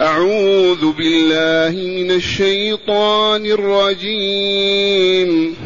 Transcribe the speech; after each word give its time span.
أعوذ 0.00 0.92
بالله 0.92 1.82
من 1.82 2.10
الشيطان 2.10 3.46
الرجيم. 3.46 5.56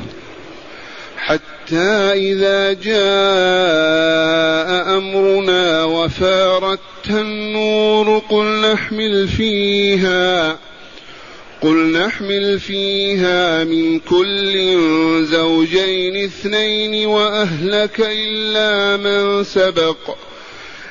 حتى 1.17 2.13
إذا 2.13 2.73
جاء 2.73 2.93
أمرنا 4.99 5.85
وفارت 5.85 6.81
النور 7.11 8.23
قل 8.31 8.73
نحمل 8.73 9.29
فيها 9.29 10.59
قل 11.63 11.93
نحمل 11.93 12.61
فيها 12.61 13.65
من 13.65 13.99
كل 13.99 14.53
زوجين 15.25 16.25
اثنين 16.25 17.07
وأهلك 17.07 18.01
إلا 18.01 18.97
من 18.97 19.45
سبق. 19.45 20.17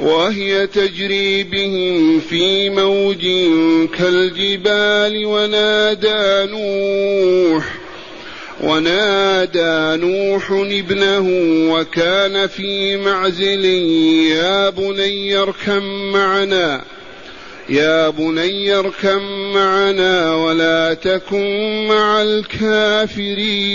وهي 0.00 0.66
تجري 0.66 1.42
بهم 1.44 2.20
في 2.20 2.70
موج 2.70 3.26
كالجبال 3.98 5.26
ونادى 5.26 6.52
نوح 6.52 7.64
ونادى 8.60 10.02
نوح 10.06 10.50
ابنه 10.50 11.28
وكان 11.72 12.46
في 12.46 12.96
معزل 12.96 13.64
يا 14.30 14.70
بني 14.70 15.36
اركم 15.36 16.12
معنا 16.12 16.84
يا 17.68 18.08
بني 18.08 18.74
اركم 18.74 19.22
معنا 19.54 20.34
ولا 20.34 20.94
تكن 20.94 21.86
مع 21.88 22.22
الكافرين. 22.22 23.74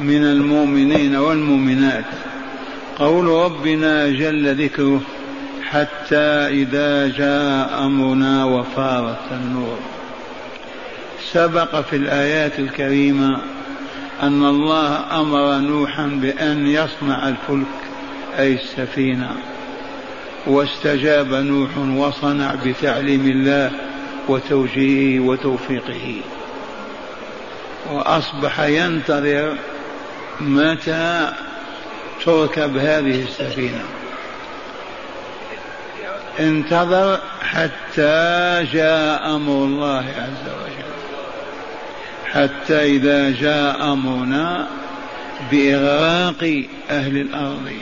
من 0.00 0.24
المؤمنين 0.24 1.16
والمؤمنات. 1.16 2.04
قول 2.98 3.26
ربنا 3.26 4.08
جل 4.08 4.64
ذكره 4.64 5.00
حتى 5.70 6.26
إذا 6.48 7.08
جاء 7.08 7.86
أمرنا 7.86 8.44
وفارت 8.44 9.32
النور 9.32 9.78
سبق 11.32 11.80
في 11.80 11.96
الآيات 11.96 12.58
الكريمة 12.58 13.40
أن 14.22 14.44
الله 14.44 15.20
أمر 15.20 15.58
نوحا 15.58 16.06
بأن 16.06 16.66
يصنع 16.66 17.28
الفلك 17.28 17.66
أي 18.38 18.54
السفينة. 18.54 19.30
واستجاب 20.46 21.34
نوح 21.34 21.78
وصنع 21.78 22.54
بتعليم 22.66 23.26
الله 23.26 23.70
وتوجيهه 24.28 25.20
وتوفيقه. 25.20 26.20
وأصبح 27.92 28.60
ينتظر 28.60 29.56
متى 30.40 31.32
تركب 32.24 32.76
هذه 32.76 33.22
السفينة. 33.22 33.84
انتظر 36.40 37.20
حتى 37.42 38.66
جاء 38.72 39.36
أمر 39.36 39.64
الله 39.64 40.04
عز 40.18 40.52
وجل. 40.62 40.88
حتى 42.32 42.96
إذا 42.96 43.30
جاء 43.30 43.92
أمرنا 43.92 44.68
بإغراق 45.50 46.64
أهل 46.90 47.16
الأرض. 47.16 47.72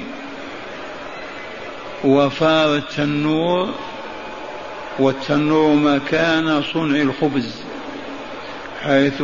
وفار 2.04 2.76
التنور 2.76 3.74
والتنور 4.98 5.74
مكان 5.74 6.62
صنع 6.74 7.00
الخبز 7.00 7.54
حيث 8.82 9.20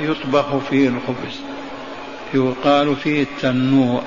يطبخ 0.00 0.56
فيه 0.70 0.88
الخبز. 0.88 1.40
يقال 2.34 2.96
فيه 2.96 3.22
التنور 3.22 4.02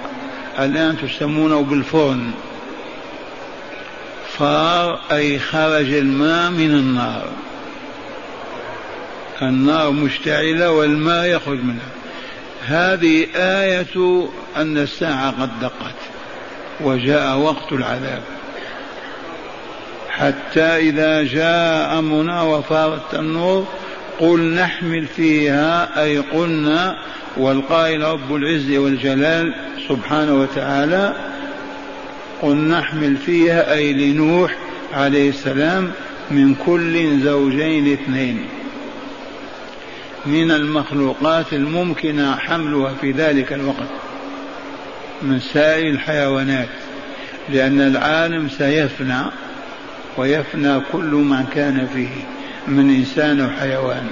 الآن 0.59 0.97
تسمونه 0.97 1.61
بالفرن. 1.61 2.31
فار 4.37 4.99
أي 5.11 5.39
خرج 5.39 5.93
الماء 5.93 6.51
من 6.51 6.71
النار. 6.71 7.29
النار 9.41 9.91
مشتعلة 9.91 10.71
والماء 10.71 11.25
يخرج 11.25 11.59
منها. 11.63 11.89
هذه 12.65 13.27
آية 13.35 14.27
أن 14.57 14.77
الساعة 14.77 15.41
قد 15.41 15.59
دقت 15.59 15.95
وجاء 16.81 17.37
وقت 17.37 17.71
العذاب. 17.71 18.23
حتى 20.09 20.61
إذا 20.61 21.23
جاء 21.23 21.99
أمرنا 21.99 22.41
وفارت 22.41 23.13
النور 23.13 23.67
قل 24.19 24.39
نحمل 24.39 25.05
فيها 25.05 26.03
أي 26.03 26.17
قلنا 26.17 26.95
والقائل 27.37 28.01
رب 28.01 28.35
العز 28.35 28.71
والجلال 28.71 29.53
سبحانه 29.89 30.33
وتعالى 30.33 31.13
قل 32.41 32.55
نحمل 32.55 33.17
فيها 33.17 33.73
أي 33.73 33.93
لنوح 33.93 34.55
عليه 34.93 35.29
السلام 35.29 35.91
من 36.31 36.55
كل 36.55 37.19
زوجين 37.19 37.93
اثنين. 37.93 38.39
من 40.25 40.51
المخلوقات 40.51 41.53
الممكنة 41.53 42.35
حملها 42.35 42.93
في 43.01 43.11
ذلك 43.11 43.53
الوقت 43.53 43.89
من 45.21 45.39
سائر 45.39 45.89
الحيوانات 45.89 46.69
لأن 47.49 47.81
العالم 47.81 48.49
سيفنى 48.49 49.21
ويفنى 50.17 50.79
كل 50.91 51.15
ما 51.15 51.45
كان 51.55 51.87
فيه. 51.93 52.34
من 52.67 52.89
إنسان 52.89 53.45
وحيوان. 53.45 54.07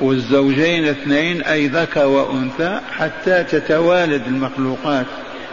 والزوجين 0.00 0.84
اثنين 0.84 1.42
أي 1.42 1.66
ذكر 1.66 2.06
وأنثى 2.06 2.80
حتى 2.92 3.44
تتوالد 3.44 4.22
المخلوقات 4.26 5.06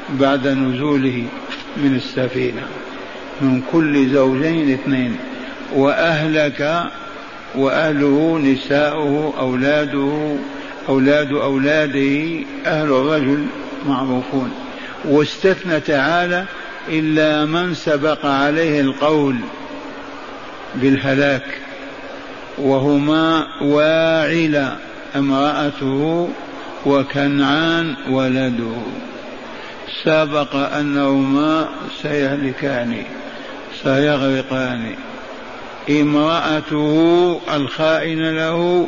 بعد 0.09 0.47
نزوله 0.47 1.25
من 1.77 1.95
السفينة. 1.95 2.61
من 3.41 3.61
كل 3.71 4.09
زوجين 4.09 4.73
اثنين. 4.73 5.17
وأهلك 5.75 6.83
وأهله 7.55 8.39
نساؤه 8.43 9.33
أولاده 9.39 10.35
أولاد 10.89 11.31
أولاده 11.31 12.43
أهل 12.65 12.87
الرجل 12.87 13.45
معروفون. 13.87 14.51
واستثنى 15.05 15.79
تعالى 15.79 16.45
إلا 16.89 17.45
من 17.45 17.73
سبق 17.73 18.25
عليه 18.25 18.81
القول 18.81 19.35
بالهلاك 20.75 21.45
وهما 22.57 23.47
واعل 23.61 24.75
امرأته 25.15 26.29
وكنعان 26.85 27.95
ولده. 28.09 28.75
سبق 30.03 30.55
أنهما 30.55 31.69
سيهلكان 32.01 33.03
سيغرقان. 33.83 34.95
امرأته 35.89 37.41
الخائنة 37.53 38.31
له 38.31 38.87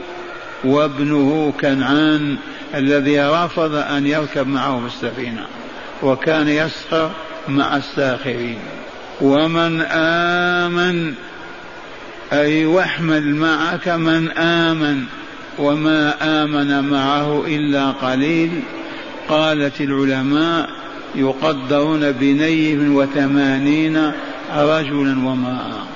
وابنه 0.64 1.54
كنعان 1.62 2.38
الذي 2.76 3.22
رفض 3.22 3.76
أن 3.76 4.08
يركب 4.08 4.48
معه 4.48 4.80
في 4.80 4.88
السفينة 4.88 5.46
وكان 6.04 6.48
يسخر 6.48 7.12
مع 7.48 7.78
الساخرين. 7.78 8.60
ومن 9.22 9.82
آمن 9.82 11.14
أي 12.34 12.66
واحمل 12.66 13.36
معك 13.36 13.88
من 13.88 14.32
آمن 14.32 15.04
وما 15.58 16.14
آمن 16.44 16.90
معه 16.90 17.46
إلا 17.48 17.92
قليل 17.92 18.62
قالت 19.30 19.82
العلماء 19.82 20.70
يقدرون 21.16 22.12
بنيف 22.12 22.80
وثمانين 22.90 24.12
رجلا 24.56 25.28
وماء 25.28 25.88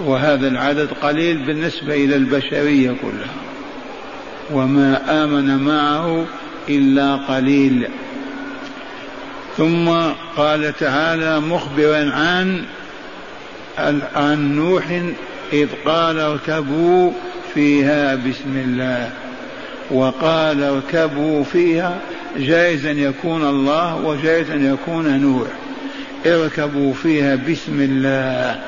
وهذا 0.00 0.48
العدد 0.48 0.88
قليل 1.02 1.46
بالنسبة 1.46 1.94
إلى 1.94 2.16
البشرية 2.16 2.90
كلها. 2.90 3.34
وما 4.52 5.24
آمن 5.24 5.64
معه 5.64 6.24
إلا 6.68 7.16
قليل. 7.16 7.88
ثم 9.56 9.88
قال 10.36 10.76
تعالى 10.76 11.40
مخبرا 11.40 12.10
عن 12.10 12.64
عن 14.14 14.56
نوح 14.56 15.02
إذ 15.52 15.68
قال 15.84 16.18
اركبوا 16.18 17.12
فيها 17.54 18.14
بسم 18.14 18.56
الله. 18.56 19.10
وقال 19.90 20.62
اركبوا 20.62 21.44
فيها 21.44 21.98
جائز 22.36 22.86
أن 22.86 22.98
يكون 22.98 23.48
الله 23.48 23.96
وجائز 23.96 24.50
أن 24.50 24.72
يكون 24.72 25.20
نوح. 25.20 25.48
اركبوا 26.26 26.92
فيها 26.92 27.36
بسم 27.36 27.80
الله. 27.80 28.60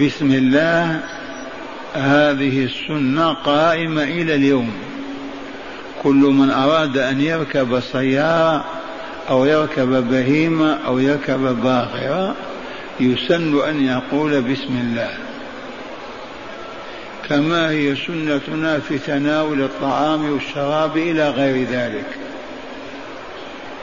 بسم 0.00 0.32
الله. 0.32 1.00
هذه 1.94 2.64
السنة 2.64 3.32
قائمة 3.32 4.02
إلى 4.02 4.34
اليوم. 4.34 4.72
كل 6.02 6.14
من 6.14 6.50
أراد 6.50 6.98
أن 6.98 7.20
يركب 7.20 7.80
سيارة 7.80 8.64
أو 9.30 9.44
يركب 9.44 10.10
بهيمة 10.10 10.78
أو 10.86 10.98
يركب 10.98 11.62
باخرة 11.62 12.34
يسن 13.00 13.68
أن 13.68 13.86
يقول 13.86 14.42
بسم 14.42 14.80
الله. 14.80 15.10
كما 17.28 17.70
هي 17.70 17.96
سنتنا 17.96 18.78
في 18.78 18.98
تناول 18.98 19.62
الطعام 19.62 20.32
والشراب 20.32 20.96
إلى 20.96 21.30
غير 21.30 21.66
ذلك. 21.70 22.06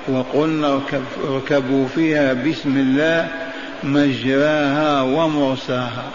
وقلنا 0.07 0.80
اركبوا 1.30 1.88
فيها 1.88 2.34
بسم 2.34 2.78
الله 2.78 3.28
مجراها 3.84 5.01
ومرساها 5.01 6.06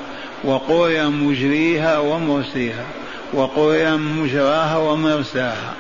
وقرئ 0.45 1.03
مجريها 1.03 1.99
ومرسيها 1.99 2.85
وقرئ 3.33 3.91
مجراها 3.91 4.77
ومرساها 4.77 5.75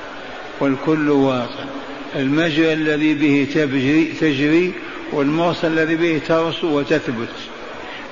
والكل 0.60 1.10
واقع. 1.10 1.64
المجرى 2.16 2.72
الذي 2.72 3.14
به 3.14 3.46
تجري, 3.54 4.04
تجري 4.04 4.72
والمرسى 5.12 5.66
الذي 5.66 5.96
به 5.96 6.20
ترسو 6.28 6.78
وتثبت. 6.78 7.28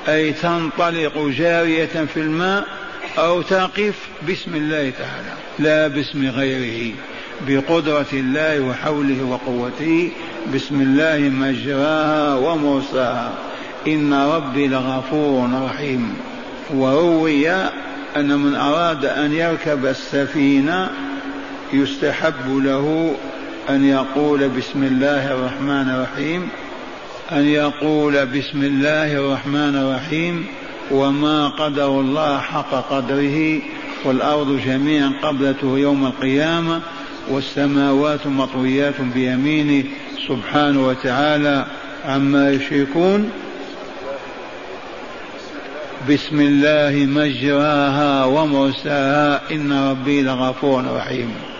أي 0.08 0.32
تنطلق 0.32 1.18
جارية 1.38 2.06
في 2.14 2.20
الماء 2.20 2.66
أو 3.18 3.42
تقف 3.42 3.94
باسم 4.22 4.56
الله 4.56 4.90
تعالى 4.90 5.32
لا 5.58 5.88
باسم 5.88 6.26
غيره 6.26 6.94
بقدرة 7.48 8.06
الله 8.12 8.60
وحوله 8.60 9.24
وقوته 9.24 10.10
بسم 10.54 10.80
الله 10.80 11.18
مجراها 11.18 12.34
ومرساها. 12.34 13.32
إن 13.86 14.14
ربي 14.14 14.66
لغفور 14.68 15.50
رحيم. 15.64 16.14
وروي 16.74 17.50
أن 18.16 18.38
من 18.38 18.54
أراد 18.54 19.04
أن 19.04 19.32
يركب 19.32 19.86
السفينة 19.86 20.90
يستحب 21.72 22.48
له 22.48 23.16
أن 23.68 23.84
يقول 23.84 24.48
بسم 24.48 24.82
الله 24.84 25.32
الرحمن 25.32 25.90
الرحيم 25.90 26.48
أن 27.32 27.44
يقول 27.44 28.26
بسم 28.26 28.62
الله 28.62 29.12
الرحمن 29.12 29.76
الرحيم 29.76 30.46
وما 30.90 31.48
قدر 31.48 32.00
الله 32.00 32.38
حق 32.38 32.70
قدره 32.90 33.62
والأرض 34.04 34.60
جميعا 34.66 35.12
قبلته 35.22 35.78
يوم 35.78 36.06
القيامة 36.06 36.80
والسماوات 37.28 38.26
مطويات 38.26 39.00
بيمينه 39.00 39.84
سبحانه 40.28 40.86
وتعالى 40.86 41.66
عما 42.04 42.50
يشركون. 42.50 43.30
بسم 46.10 46.40
الله 46.40 47.06
مجراها 47.06 48.24
ومرساها 48.24 49.40
إن 49.50 49.72
ربي 49.72 50.22
لغفور 50.22 50.84
رحيم. 50.96 51.55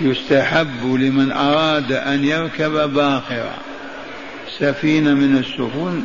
يستحب 0.00 0.84
لمن 0.84 1.32
أراد 1.32 1.92
أن 1.92 2.24
يركب 2.24 2.94
باخرة 2.94 3.54
سفينة 4.58 5.14
من 5.14 5.36
السفن 5.36 6.02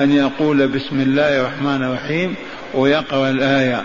أن 0.00 0.12
يقول 0.12 0.68
بسم 0.68 1.00
الله 1.00 1.40
الرحمن 1.40 1.82
الرحيم 1.82 2.34
ويقرأ 2.74 3.30
الآية. 3.30 3.82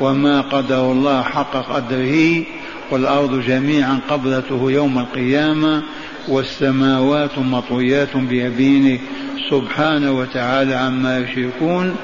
وما 0.00 0.40
قدر 0.40 0.92
الله 0.92 1.22
حق 1.22 1.74
قدره 1.74 2.44
والأرض 2.90 3.40
جميعا 3.40 4.00
قبضته 4.10 4.70
يوم 4.70 4.98
القيامة 4.98 5.82
والسماوات 6.28 7.38
مطويات 7.38 8.16
بيمينه 8.16 8.98
سبحانه 9.50 10.12
وتعالى 10.12 10.74
عما 10.74 11.18
يشركون. 11.18 11.96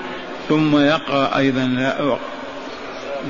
ثم 0.49 0.77
يقرأ 0.77 1.39
أيضا 1.39 2.19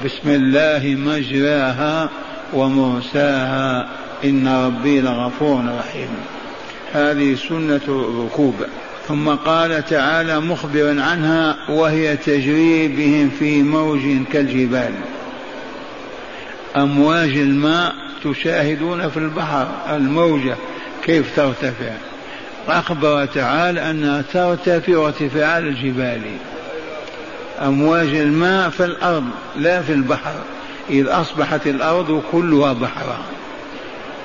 بسم 0.04 0.30
الله 0.30 0.96
مجراها 0.98 2.10
ومرساها 2.54 3.88
إن 4.24 4.48
ربي 4.48 5.00
لغفور 5.00 5.64
رحيم. 5.78 6.08
هذه 6.92 7.34
سنة 7.48 7.80
الركوب 7.88 8.54
ثم 9.08 9.28
قال 9.28 9.84
تعالى 9.84 10.40
مخبرا 10.40 11.02
عنها 11.02 11.56
وهي 11.68 12.16
تجري 12.16 12.88
بهم 12.88 13.30
في 13.38 13.62
موج 13.62 14.00
كالجبال. 14.32 14.92
أمواج 16.76 17.36
الماء 17.36 17.94
تشاهدون 18.24 19.08
في 19.08 19.16
البحر 19.16 19.68
الموجة 19.90 20.56
كيف 21.04 21.36
ترتفع. 21.36 21.92
أخبر 22.68 23.24
تعالى 23.24 23.90
أنها 23.90 24.22
ترتفع 24.32 25.06
ارتفاع 25.06 25.58
الجبال. 25.58 26.22
أمواج 27.62 28.14
الماء 28.14 28.70
في 28.70 28.84
الأرض 28.84 29.24
لا 29.56 29.82
في 29.82 29.92
البحر. 29.92 30.34
إذ 30.90 31.06
أصبحت 31.08 31.66
الأرض 31.66 32.22
كلها 32.32 32.72
بحرا 32.72 33.18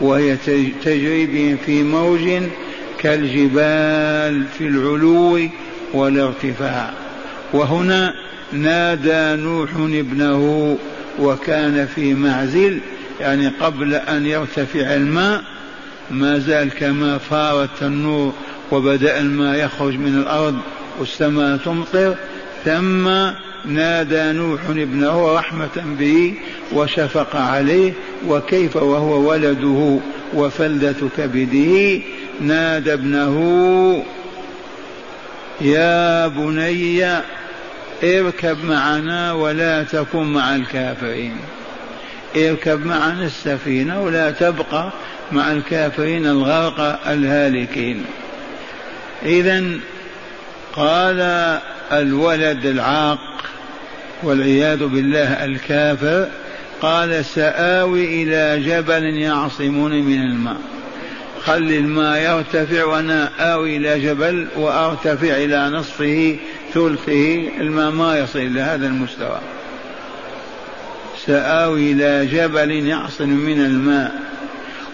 وهي 0.01 0.38
تجري 0.83 1.25
بهم 1.25 1.57
في 1.65 1.83
موج 1.83 2.43
كالجبال 3.00 4.43
في 4.57 4.67
العلو 4.67 5.39
والارتفاع. 5.93 6.93
وهنا 7.53 8.13
نادى 8.51 9.41
نوح 9.41 9.69
ابنه 9.75 10.77
وكان 11.19 11.88
في 11.95 12.13
معزل 12.13 12.79
يعني 13.19 13.48
قبل 13.48 13.93
أن 13.93 14.25
يرتفع 14.25 14.95
الماء 14.95 15.43
ما 16.12 16.39
زال 16.39 16.69
كما 16.69 17.17
فار 17.17 17.63
التنور 17.63 18.33
وبدأ 18.72 19.19
الماء 19.19 19.65
يخرج 19.65 19.95
من 19.95 20.15
الأرض 20.22 20.55
والسماء 21.00 21.57
تمطر 21.57 22.15
ثم 22.65 23.10
نادى 23.65 24.31
نوح 24.31 24.61
ابنه 24.69 25.35
رحمة 25.35 25.95
به 25.99 26.33
وشفق 26.73 27.35
عليه 27.35 27.93
وكيف 28.27 28.75
وهو 28.75 29.29
ولده 29.29 29.99
وفلدة 30.33 30.95
كبده 31.17 32.01
نادى 32.41 32.93
ابنه 32.93 34.03
يا 35.61 36.27
بني 36.27 37.05
اركب 38.03 38.65
معنا 38.65 39.33
ولا 39.33 39.83
تكن 39.83 40.23
مع 40.23 40.55
الكافرين. 40.55 41.35
اركب 42.35 42.85
معنا 42.85 43.25
السفينة 43.25 44.01
ولا 44.01 44.31
تبقى 44.31 44.91
مع 45.31 45.51
الكافرين 45.51 46.25
الغرق 46.25 46.99
الهالكين. 47.07 48.05
إذا 49.25 49.63
قال 50.73 51.19
الولد 51.91 52.65
العاق 52.65 53.19
والعياذ 54.23 54.85
بالله 54.85 55.45
الكافر 55.45 56.27
قال 56.81 57.25
سآوي 57.25 58.23
إلى 58.23 58.63
جبل 58.63 59.03
يعصمني 59.03 60.01
من 60.01 60.21
الماء. 60.21 60.57
خلي 61.43 61.77
الماء 61.77 62.21
يرتفع 62.21 62.83
وأنا 62.85 63.29
آوي 63.39 63.77
إلى 63.77 63.99
جبل 63.99 64.47
وأرتفع 64.55 65.38
إلى 65.38 65.69
نصفه 65.69 66.38
ثلثه 66.73 67.49
الماء 67.59 67.91
ما 67.91 68.19
يصل 68.19 68.39
إلى 68.39 68.61
هذا 68.61 68.88
المستوى. 68.88 69.39
سآوي 71.25 71.91
إلى 71.91 72.25
جبل 72.25 72.71
يعصم 72.71 73.29
من 73.29 73.65
الماء 73.65 74.11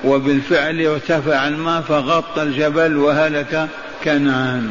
وبالفعل 0.03 0.81
ارتفع 0.81 1.47
الماء 1.47 1.81
فغطى 1.81 2.43
الجبل 2.43 2.97
وهلك 2.97 3.67
كنعان. 4.03 4.69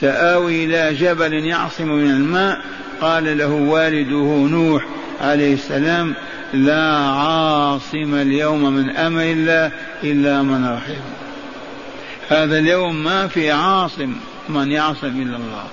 سآوي 0.00 0.64
إلى 0.64 0.94
جبل 0.94 1.32
يعصم 1.32 1.88
من 1.88 2.10
الماء 2.10 2.60
قال 3.00 3.38
له 3.38 3.52
والده 3.52 4.48
نوح 4.50 4.84
عليه 5.20 5.54
السلام 5.54 6.14
لا 6.52 6.96
عاصم 6.96 8.14
اليوم 8.14 8.72
من 8.72 8.90
أمر 8.90 9.22
الله 9.22 9.70
إلا 10.04 10.42
من 10.42 10.64
رحم. 10.66 11.00
هذا 12.28 12.58
اليوم 12.58 13.04
ما 13.04 13.26
في 13.26 13.50
عاصم 13.50 14.12
من 14.48 14.72
يعصم 14.72 15.22
إلا 15.22 15.36
الله. 15.36 15.64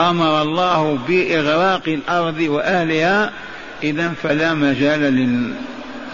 أمر 0.00 0.42
الله 0.42 0.98
بإغراق 1.08 1.82
الأرض 1.88 2.40
وأهلها 2.40 3.32
إذا 3.82 4.12
فلا 4.22 4.54
مجال 4.54 5.00
لل... 5.00 5.52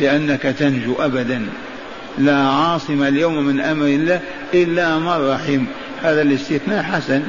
لأنك 0.00 0.42
تنجو 0.42 0.94
أبدا. 0.98 1.46
لا 2.18 2.36
عاصم 2.36 3.02
اليوم 3.02 3.44
من 3.44 3.60
أمر 3.60 3.86
الله 3.86 4.20
إلا 4.54 4.98
من 4.98 5.30
رحم. 5.30 5.64
هذا 6.02 6.22
الاستثناء 6.22 6.82
حسن. 6.82 7.22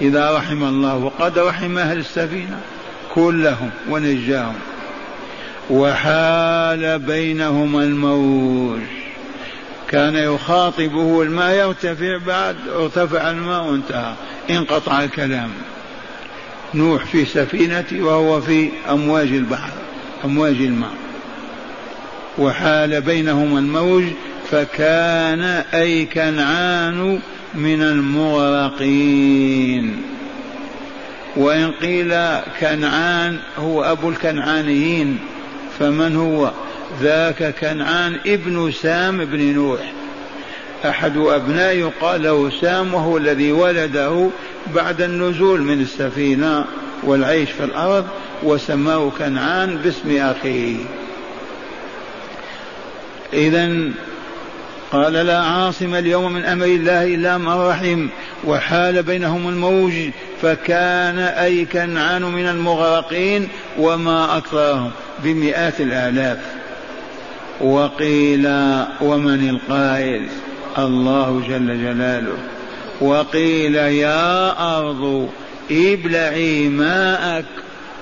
إذا 0.00 0.36
رحم 0.36 0.64
الله 0.64 0.96
وقد 0.96 1.38
رحم 1.38 1.78
أهل 1.78 1.98
السفينة 1.98 2.60
كلهم 3.14 3.70
ونجاهم. 3.88 4.54
وحال 5.70 6.98
بينهما 6.98 7.82
الموج. 7.82 8.80
كان 9.88 10.14
يخاطبه 10.14 11.22
الماء 11.22 11.54
يرتفع 11.54 12.18
بعد 12.26 12.56
ارتفع 12.76 13.30
الماء 13.30 13.64
وانتهى. 13.64 14.14
انقطع 14.50 15.04
الكلام. 15.04 15.50
نوح 16.74 17.04
في 17.04 17.24
سفينته 17.24 18.02
وهو 18.02 18.40
في 18.40 18.70
أمواج 18.90 19.28
البحر 19.28 19.70
أمواج 20.24 20.56
الماء. 20.56 20.94
وحال 22.38 23.00
بينهما 23.00 23.58
الموج 23.58 24.04
فكان 24.50 25.42
أي 25.74 26.04
كنعان 26.04 27.20
من 27.56 27.82
المغرقين. 27.82 29.36
وإن 31.36 31.70
قيل 31.70 32.14
كنعان 32.60 33.38
هو 33.58 33.84
أبو 33.84 34.08
الكنعانيين 34.08 35.18
فمن 35.78 36.16
هو؟ 36.16 36.50
ذاك 37.00 37.54
كنعان 37.60 38.18
ابن 38.26 38.72
سام 38.72 39.24
بن 39.24 39.54
نوح. 39.54 39.92
أحد 40.84 41.16
أبنائه 41.16 41.78
يقال 41.78 42.22
له 42.22 42.50
سام 42.60 42.94
وهو 42.94 43.16
الذي 43.16 43.52
ولده 43.52 44.28
بعد 44.74 45.02
النزول 45.02 45.60
من 45.60 45.80
السفينة 45.80 46.64
والعيش 47.02 47.50
في 47.50 47.64
الأرض 47.64 48.06
وسماه 48.42 49.10
كنعان 49.18 49.76
باسم 49.76 50.16
أخيه. 50.16 50.76
إذا 53.32 53.90
قال 54.92 55.12
لا 55.12 55.38
عاصم 55.38 55.94
اليوم 55.94 56.32
من 56.32 56.44
أمر 56.44 56.64
الله 56.64 57.14
إلا 57.14 57.38
من 57.38 57.48
رحم 57.48 58.08
وحال 58.44 59.02
بينهم 59.02 59.48
الموج 59.48 59.92
فكان 60.42 61.18
أي 61.18 61.64
كنعان 61.64 62.22
من 62.22 62.48
المغرقين 62.48 63.48
وما 63.78 64.36
أكثرهم 64.36 64.90
بمئات 65.24 65.80
الآلاف. 65.80 66.38
وقيل 67.60 68.46
ومن 69.00 69.48
القائل؟ 69.48 70.26
الله 70.78 71.42
جل 71.48 71.66
جلاله. 71.66 72.36
وقيل 73.00 73.74
يا 73.74 74.78
أرض 74.78 75.28
ابلعي 75.70 76.68
ماءك 76.68 77.44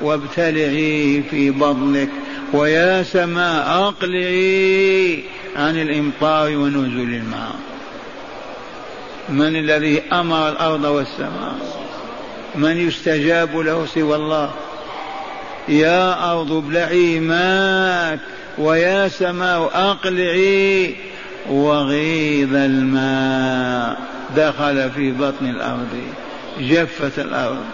وابتلعي 0.01 1.23
في 1.31 1.51
بطنك 1.51 2.09
ويا 2.53 3.03
سماء 3.03 3.67
أقلعي 3.69 5.25
عن 5.57 5.81
الامطار 5.81 6.57
ونزول 6.57 7.15
الماء. 7.15 7.55
من 9.29 9.57
الذي 9.57 10.03
أمر 10.13 10.49
الأرض 10.49 10.85
والسماء؟ 10.85 11.55
من 12.55 12.89
يستجاب 12.89 13.57
له 13.57 13.87
سوى 13.87 14.17
الله؟ 14.17 14.51
يا 15.69 16.33
أرض 16.33 16.53
ابلعي 16.53 17.21
ماءك 17.21 18.21
ويا 18.59 19.09
سماء 19.09 19.71
أقلعي 19.75 20.95
وغيض 21.51 22.55
الماء. 22.55 24.01
دخل 24.37 24.91
في 24.91 25.13
بطن 25.13 25.47
الأرض 25.47 26.01
جفت 26.61 27.19
الأرض. 27.19 27.65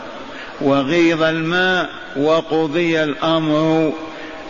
وغيض 0.60 1.22
الماء 1.22 1.90
وقضي 2.16 3.04
الأمر 3.04 3.92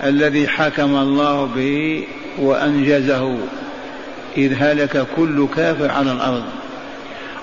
الذي 0.04 0.48
حكم 0.48 0.96
الله 0.96 1.44
به. 1.56 2.04
وأنجزه 2.40 3.38
إذ 4.36 4.54
هلك 4.58 5.06
كل 5.16 5.46
كافر 5.56 5.90
على 5.90 6.12
الأرض. 6.12 6.44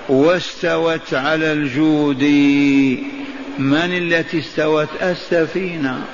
واستوت 0.08 1.14
على 1.14 1.52
الجود 1.52 2.22
من 3.58 3.90
التي 3.96 4.38
استوت؟ 4.38 4.88
السفينة. 5.02 6.04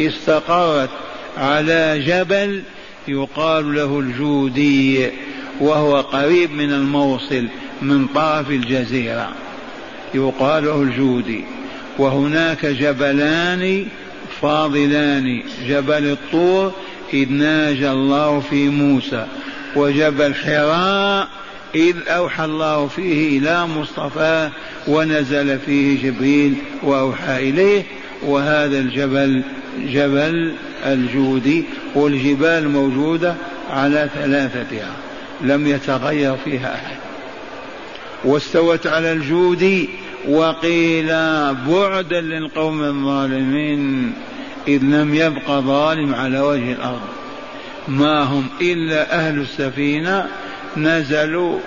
استقرت 0.00 0.90
على 1.36 2.04
جبل 2.06 2.62
يقال 3.08 3.74
له 3.74 4.00
الجودي 4.00 5.10
وهو 5.60 6.00
قريب 6.00 6.52
من 6.52 6.72
الموصل 6.72 7.46
من 7.82 8.06
طرف 8.06 8.50
الجزيرة. 8.50 9.28
يقال 10.14 10.64
له 10.64 10.82
الجودي. 10.82 11.44
وهناك 11.98 12.66
جبلان 12.66 13.86
فاضلان 14.40 15.42
جبل 15.68 16.10
الطور 16.12 16.72
إذ 17.12 17.32
ناجى 17.32 17.90
الله 17.90 18.40
في 18.40 18.68
موسى 18.68 19.26
وجبل 19.76 20.34
حراء 20.34 21.28
إذ 21.74 21.96
أوحى 22.08 22.44
الله 22.44 22.86
فيه 22.86 23.38
إلى 23.38 23.66
مصطفى 23.66 24.50
ونزل 24.88 25.58
فيه 25.58 26.02
جبريل 26.02 26.54
وأوحى 26.82 27.50
إليه 27.50 27.82
وهذا 28.22 28.78
الجبل 28.78 29.42
جبل 29.78 30.54
الجودي 30.86 31.64
والجبال 31.94 32.68
موجودة 32.68 33.34
على 33.70 34.10
ثلاثتها 34.14 34.92
لم 35.40 35.66
يتغير 35.66 36.36
فيها 36.44 36.74
أحد. 36.74 36.96
واستوت 38.24 38.86
على 38.86 39.12
الجود 39.12 39.88
وقيل 40.28 41.06
بعدا 41.68 42.20
للقوم 42.20 42.82
الظالمين. 42.82 44.12
إذ 44.68 44.82
لم 44.82 45.14
يبق 45.14 45.50
ظالم 45.50 46.14
على 46.14 46.40
وجه 46.40 46.72
الأرض. 46.72 47.08
ما 47.88 48.22
هم 48.22 48.46
إلا 48.60 49.14
أهل 49.14 49.40
السفينة 49.40 50.26
نزلوا 50.76 51.58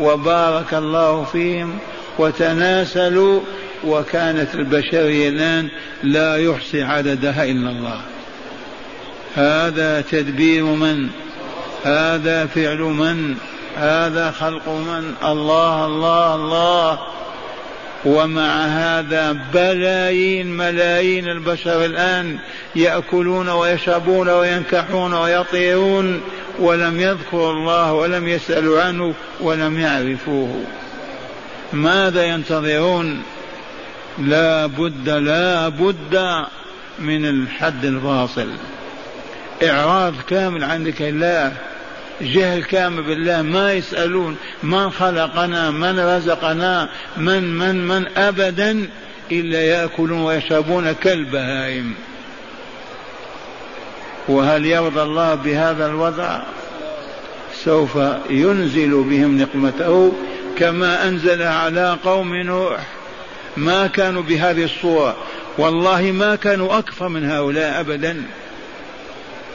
وبارك 0.00 0.74
الله 0.74 1.24
فيهم 1.24 1.78
وتناسلوا 2.18 3.40
وكانت 3.84 4.54
البشرية 4.54 5.28
الآن 5.28 5.68
لا 6.02 6.36
يحصي 6.36 6.82
عددها 6.82 7.44
إلا 7.44 7.70
الله. 7.70 8.00
هذا 9.34 10.00
تدبير 10.00 10.64
من؟ 10.64 11.08
هذا 11.84 12.46
فعل 12.46 12.78
من؟ 12.78 13.36
هذا 13.76 14.30
خلق 14.30 14.68
من؟ 14.68 15.14
الله 15.24 15.86
الله 15.86 16.34
الله. 16.34 16.98
ومع 18.04 18.66
هذا 18.66 19.32
بلايين 19.54 20.56
ملايين 20.56 21.28
البشر 21.28 21.84
الآن 21.84 22.38
يأكلون 22.76 23.48
ويشربون 23.48 24.28
وينكحون 24.28 25.14
ويطيرون 25.14 26.20
ولم 26.58 27.00
يذكروا 27.00 27.52
الله 27.52 27.92
ولم 27.92 28.28
يسألوا 28.28 28.82
عنه 28.82 29.14
ولم 29.40 29.80
يعرفوه. 29.80 30.64
ماذا 31.72 32.24
ينتظرون؟ 32.24 33.22
لا 34.18 34.66
بد 34.66 35.08
لا 35.08 35.68
بد 35.68 36.44
من 36.98 37.24
الحد 37.24 37.84
الفاصل 37.84 38.48
إعراض 39.62 40.14
كامل 40.28 40.64
عن 40.64 40.84
ذكر 40.84 41.08
الله 41.08 41.52
جهل 42.20 42.64
كامل 42.64 43.02
بالله 43.02 43.42
ما 43.42 43.72
يسألون 43.72 44.36
من 44.62 44.90
خلقنا 44.90 45.70
من 45.70 46.00
رزقنا 46.00 46.88
من 47.16 47.58
من 47.58 47.88
من 47.88 48.08
أبدا 48.16 48.88
إلا 49.32 49.60
يأكلون 49.60 50.22
ويشربون 50.22 50.92
كالبهائم. 50.92 51.94
وهل 54.28 54.66
يرضى 54.66 55.02
الله 55.02 55.34
بهذا 55.34 55.86
الوضع؟ 55.86 56.40
سوف 57.64 57.98
ينزل 58.30 59.02
بهم 59.02 59.38
نقمته 59.38 60.12
كما 60.58 61.08
أنزل 61.08 61.42
على 61.42 61.98
قوم 62.04 62.36
نوح. 62.36 62.80
ما 63.56 63.86
كانوا 63.86 64.22
بهذه 64.22 64.64
الصورة 64.64 65.16
والله 65.58 66.02
ما 66.02 66.36
كانوا 66.36 66.78
أكثر 66.78 67.08
من 67.08 67.30
هؤلاء 67.30 67.80
أبدا. 67.80 68.22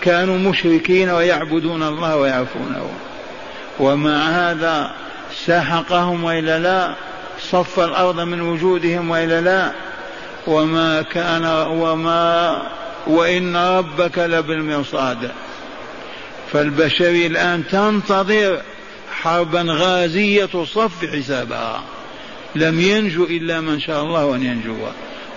كانوا 0.01 0.37
مشركين 0.37 1.09
ويعبدون 1.09 1.83
الله 1.83 2.17
ويعرفونه 2.17 2.89
ومع 3.79 4.29
هذا 4.29 4.91
سحقهم 5.45 6.23
وإلا 6.23 6.59
لا 6.59 6.95
صف 7.51 7.79
الأرض 7.79 8.19
من 8.19 8.41
وجودهم 8.41 9.09
وإلا 9.09 9.41
لا. 9.41 9.71
وما 10.47 11.01
كان 11.01 11.45
وما 11.67 12.61
وإن 13.07 13.55
ربك 13.55 14.17
لبالمرصاد. 14.17 15.31
فالبشريه 16.51 17.27
الآن 17.27 17.63
تنتظر 17.71 18.61
حربا 19.21 19.65
غازية 19.67 20.45
تصفي 20.45 21.07
حسابها. 21.07 21.83
لم 22.55 22.79
ينجو 22.79 23.23
إلا 23.23 23.61
من 23.61 23.79
شاء 23.79 24.03
الله 24.03 24.35
أن 24.35 24.43
ينجو. 24.43 24.75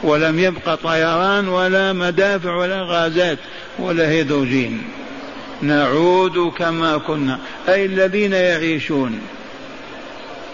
ولم 0.05 0.39
يبق 0.39 0.75
طيران 0.75 1.49
ولا 1.49 1.93
مدافع 1.93 2.57
ولا 2.57 2.83
غازات 2.83 3.39
ولا 3.79 4.09
هيدروجين. 4.09 4.83
نعود 5.63 6.53
كما 6.59 6.99
كنا. 6.99 7.39
أي 7.69 7.85
الذين 7.87 8.33
يعيشون. 8.33 9.21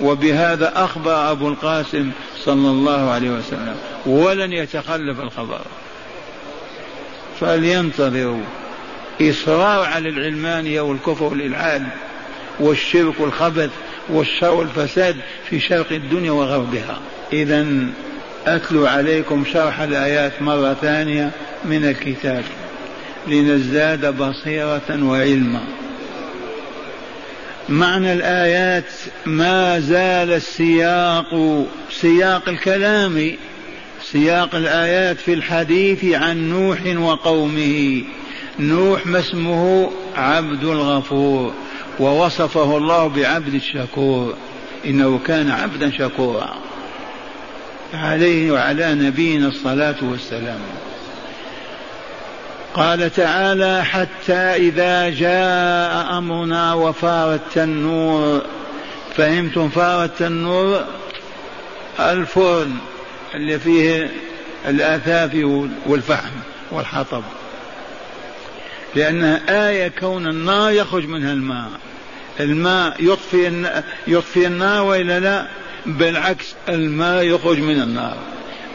وبهذا 0.00 0.72
أخبر 0.84 1.30
أبو 1.30 1.48
القاسم 1.48 2.10
صلى 2.44 2.70
الله 2.70 3.10
عليه 3.10 3.30
وسلم. 3.30 3.76
ولن 4.06 4.52
يتخلف 4.52 5.20
الخبر. 5.20 5.60
فلينتظروا. 7.40 8.44
إصرار 9.22 9.84
على 9.84 10.08
العلمانية 10.08 10.80
والكفر 10.80 11.24
والإلحاد 11.24 11.86
والشرك 12.60 13.20
والخبث 13.20 13.70
والشر 14.08 14.54
والفساد 14.54 15.16
في 15.50 15.60
شرق 15.60 15.92
الدنيا 15.92 16.30
وغربها. 16.30 17.00
إذا 17.32 17.66
أتلو 18.46 18.86
عليكم 18.86 19.44
شرح 19.44 19.80
الآيات 19.80 20.42
مرة 20.42 20.74
ثانية 20.74 21.30
من 21.64 21.84
الكتاب 21.84 22.44
لنزداد 23.26 24.16
بصيرة 24.16 25.02
وعلما. 25.02 25.60
معنى 27.68 28.12
الآيات 28.12 28.92
ما 29.26 29.80
زال 29.80 30.32
السياق 30.32 31.66
سياق 31.90 32.48
الكلام 32.48 33.32
سياق 34.02 34.54
الآيات 34.54 35.16
في 35.16 35.34
الحديث 35.34 36.04
عن 36.04 36.48
نوح 36.48 36.78
وقومه. 36.86 38.02
نوح 38.58 39.06
ما 39.06 39.18
اسمه 39.18 39.90
عبد 40.16 40.64
الغفور 40.64 41.52
ووصفه 42.00 42.76
الله 42.76 43.06
بعبد 43.06 43.54
الشكور. 43.54 44.34
إنه 44.86 45.20
كان 45.26 45.50
عبدا 45.50 45.90
شكورا. 45.90 46.69
عليه 47.94 48.52
وعلى 48.52 48.94
نبينا 48.94 49.48
الصلاة 49.48 49.96
والسلام. 50.02 50.60
قال 52.74 53.12
تعالى 53.12 53.84
حتى 53.84 54.32
إذا 54.32 55.10
جاء 55.10 56.18
أمرنا 56.18 56.74
وفار 56.74 57.34
التنور 57.34 58.42
فهمتم 59.16 59.68
فار 59.68 60.04
التنور 60.04 60.84
الفرن 62.00 62.76
اللي 63.34 63.58
فيه 63.58 64.10
الآثاف 64.68 65.34
والفحم 65.86 66.30
والحطب. 66.70 67.22
لأنها 68.94 69.68
آية 69.68 69.88
كون 69.88 70.26
النار 70.26 70.70
يخرج 70.70 71.06
منها 71.06 71.32
الماء. 71.32 71.70
الماء 72.40 72.96
يطفي 73.00 73.64
يطفي 74.06 74.46
النار 74.46 74.82
وإلا 74.82 75.20
لا؟ 75.20 75.59
بالعكس 75.86 76.54
الماء 76.68 77.24
يخرج 77.24 77.58
من 77.58 77.82
النار. 77.82 78.16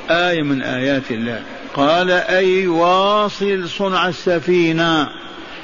آية 0.09 0.41
من 0.41 0.61
آيات 0.61 1.11
الله. 1.11 1.41
قال 1.73 2.11
أي 2.11 2.67
واصل 2.67 3.69
صنع 3.69 4.07
السفينة 4.07 5.09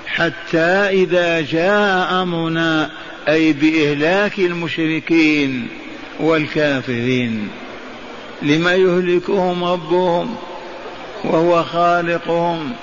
حتى 0.07 0.67
إذا 0.89 1.41
جاء 1.41 2.21
أمرنا 2.21 2.89
أي 3.27 3.53
بإهلاك 3.53 4.39
المشركين 4.39 5.67
والكافرين. 6.19 7.49
لما 8.41 8.73
يهلكهم 8.73 9.63
ربهم 9.63 10.35
وهو 11.23 11.63
خالقهم. 11.63 12.73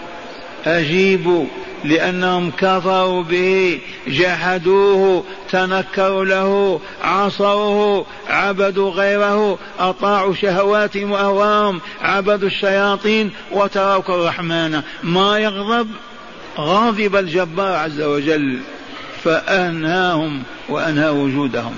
أجيبوا 0.66 1.46
لأنهم 1.84 2.50
كفروا 2.50 3.22
به 3.22 3.80
جحدوه 4.08 5.24
تنكروا 5.50 6.24
له 6.24 6.80
عصوه 7.02 8.06
عبدوا 8.28 8.90
غيره 8.90 9.58
أطاعوا 9.80 10.34
شهواتهم 10.34 11.10
وأهواهم 11.10 11.80
عبدوا 12.02 12.48
الشياطين 12.48 13.30
وتركوا 13.52 14.14
الرحمن. 14.14 14.82
ما 15.02 15.38
يغضب 15.38 15.88
غاضب 16.58 17.16
الجبار 17.16 17.76
عز 17.76 18.00
وجل 18.00 18.58
فأنهاهم 19.24 20.42
وأنهى 20.68 21.08
وجودهم. 21.08 21.74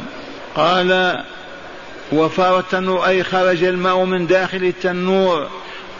قال 0.55 1.21
وفار 2.13 2.59
التنور 2.59 3.07
أي 3.07 3.25
خرج 3.25 3.65
الماء 3.65 4.05
من 4.05 4.27
داخل 4.27 4.65
التنور 4.65 5.49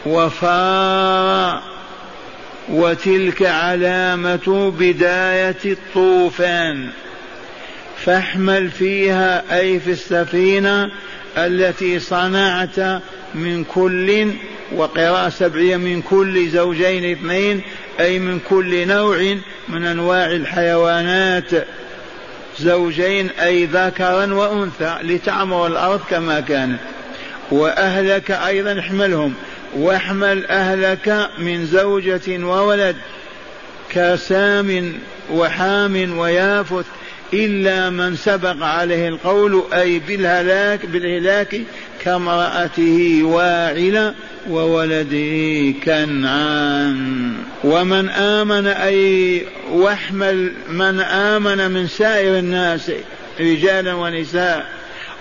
وفار 0.05 1.61
وتلك 2.69 3.43
علامة 3.43 4.73
بداية 4.79 5.57
الطوفان. 5.65 6.89
فاحمل 8.05 8.69
فيها 8.69 9.59
أي 9.59 9.79
في 9.79 9.91
السفينة 9.91 10.91
التي 11.37 11.99
صنعت 11.99 13.01
من 13.35 13.63
كل 13.63 14.31
وقراءة 14.75 15.29
سبعية 15.29 15.77
من 15.77 16.01
كل 16.01 16.49
زوجين 16.49 17.11
اثنين 17.11 17.61
أي 17.99 18.19
من 18.19 18.39
كل 18.49 18.87
نوع 18.87 19.35
من 19.69 19.85
أنواع 19.85 20.31
الحيوانات. 20.31 21.51
زوجين 22.59 23.29
أي 23.29 23.65
ذكرا 23.65 24.33
وأنثى 24.33 24.97
لتعمر 25.03 25.67
الأرض 25.67 26.01
كما 26.09 26.39
كانت 26.39 26.79
وأهلك 27.51 28.31
أيضا 28.31 28.79
احملهم. 28.79 29.33
واحمل 29.75 30.45
أهلك 30.45 31.29
من 31.39 31.65
زوجة 31.65 32.45
وولد 32.45 32.95
كسام 33.89 34.93
وحام 35.31 36.17
ويافث 36.17 36.85
إلا 37.33 37.89
من 37.89 38.15
سبق 38.15 38.63
عليه 38.63 39.07
القول 39.07 39.63
أي 39.73 39.99
بالهلاك 39.99 40.85
بالهلاك 40.85 41.61
كامرأته 42.01 43.19
واعلة 43.23 44.13
وولده 44.49 45.71
كنعان. 45.85 47.33
ومن 47.63 48.09
آمن 48.09 48.67
أي 48.67 49.41
واحمل 49.71 50.51
من 50.69 50.99
آمن 50.99 51.71
من 51.71 51.87
سائر 51.87 52.39
الناس 52.39 52.91
رجالا 53.39 53.93
ونساء 53.93 54.65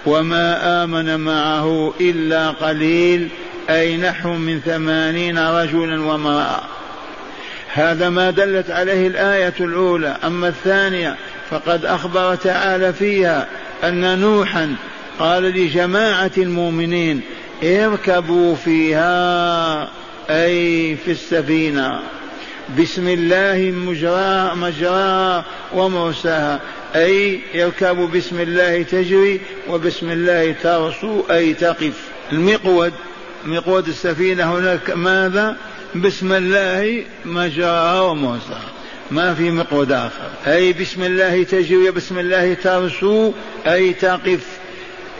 وما 0.07 0.85
آمن 0.85 1.21
معه 1.21 1.95
إلا 2.01 2.51
قليل 2.51 3.29
أي 3.71 3.97
نحو 3.97 4.33
من 4.33 4.61
ثمانين 4.61 5.39
رجلا 5.39 6.03
وامرأة. 6.03 6.61
هذا 7.73 8.09
ما 8.09 8.31
دلت 8.31 8.71
عليه 8.71 9.07
الآية 9.07 9.55
الأولى. 9.61 10.17
أما 10.25 10.49
الثانية 10.49 11.17
فقد 11.51 11.85
أخبر 11.85 12.35
تعالى 12.35 12.93
فيها 12.93 13.47
أن 13.85 14.19
نوحا 14.19 14.75
قال 15.19 15.43
لجماعة 15.43 16.31
المؤمنين 16.39 17.21
اركبوا 17.63 18.55
فيها 18.55 19.89
أي 20.31 20.97
في 21.05 21.11
السفينة. 21.11 22.01
بسم 22.79 23.09
الله 23.09 23.73
مجراها 23.77 24.55
مجراها 24.55 25.45
ومرساها. 25.75 26.61
أي 26.95 27.41
يركب 27.55 27.97
بسم 27.97 28.41
الله 28.41 28.83
تجري 28.83 29.41
وبسم 29.69 30.11
الله 30.11 30.55
ترسو 30.63 31.23
أي 31.31 31.55
تقف. 31.55 31.93
المقود 32.33 32.93
مقود 33.47 33.89
السفينة 33.89 34.55
هناك 34.55 34.91
ماذا؟ 34.91 35.57
بسم 35.95 36.33
الله 36.33 37.05
مجراها 37.25 38.01
ومرساها 38.01 38.71
ما 39.11 39.35
في 39.35 39.51
مقود 39.51 39.93
آخر. 39.93 40.31
أي 40.47 40.73
بسم 40.73 41.03
الله 41.03 41.43
تجري 41.43 41.91
بسم 41.91 42.19
الله 42.19 42.55
ترسو. 42.55 43.33
أي 43.67 43.93
تقف. 43.93 44.47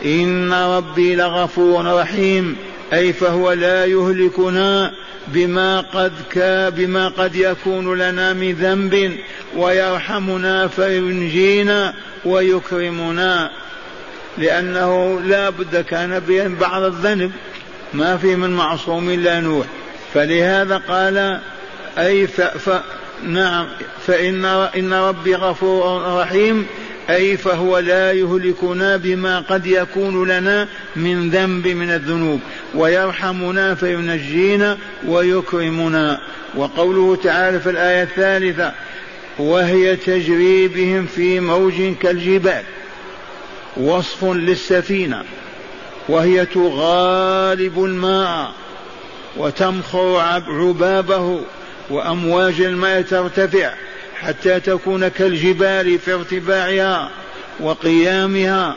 إن 0.05 0.53
ربي 0.53 1.15
لغفور 1.15 1.85
رحيم. 1.85 2.55
أي 2.93 3.13
فهو 3.13 3.51
لا 3.51 3.85
يهلكنا 3.85 4.91
بما 5.27 5.81
قد 5.81 6.13
كا 6.31 6.69
بما 6.69 7.07
قد 7.07 7.35
يكون 7.35 7.97
لنا 7.97 8.33
من 8.33 8.53
ذنب 8.53 9.17
ويرحمنا 9.55 10.67
فينجينا 10.67 11.93
ويكرمنا. 12.25 13.51
لأنه 14.37 15.21
لا 15.21 15.49
بد 15.49 15.85
كان 15.85 16.21
بعض 16.59 16.83
الذنب. 16.83 17.31
ما 17.93 18.17
في 18.17 18.35
من 18.35 18.49
معصوم 18.49 19.09
إلا 19.09 19.39
نوح. 19.39 19.65
فلهذا 20.13 20.77
قال 20.77 21.39
أي 21.97 22.27
ف... 22.27 22.41
ف... 22.41 22.81
نعم 23.23 23.67
فإن 24.07 24.45
إن 24.45 24.93
ربي 24.93 25.35
غفور 25.35 26.01
رحيم 26.21 26.65
أي 27.09 27.37
فهو 27.37 27.79
لا 27.79 28.11
يهلكنا 28.11 28.97
بما 28.97 29.39
قد 29.39 29.65
يكون 29.65 30.27
لنا 30.27 30.67
من 30.95 31.29
ذنب 31.29 31.67
من 31.67 31.89
الذنوب. 31.89 32.39
ويرحمنا 32.75 33.75
فينجينا 33.75 34.77
ويكرمنا. 35.07 36.19
وقوله 36.55 37.15
تعالى 37.23 37.59
في 37.59 37.69
الآية 37.69 38.03
الثالثة 38.03 38.71
وهي 39.39 39.95
تجري 39.95 40.67
بهم 40.67 41.05
في 41.05 41.39
موج 41.39 41.93
كالجبال 42.01 42.63
وصف 43.77 44.23
للسفينة. 44.23 45.23
وهي 46.11 46.45
تغالب 46.45 47.83
الماء 47.83 48.51
وتمخر 49.37 50.19
عبابه 50.47 51.39
وأمواج 51.89 52.61
الماء 52.61 53.01
ترتفع 53.01 53.73
حتى 54.19 54.59
تكون 54.59 55.07
كالجبال 55.07 55.99
في 55.99 56.13
ارتفاعها 56.13 57.09
وقيامها. 57.59 58.75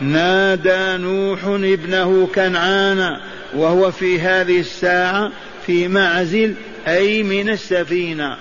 نادى 0.00 1.02
نوح 1.02 1.44
ابنه 1.44 2.28
كنعان 2.34 3.20
وهو 3.54 3.90
في 3.90 4.20
هذه 4.20 4.60
الساعة 4.60 5.30
في 5.66 5.88
معزل 5.88 6.54
أي 6.88 7.22
من 7.22 7.48
السفينة 7.48 8.36